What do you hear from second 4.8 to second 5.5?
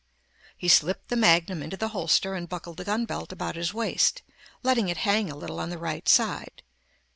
it hang a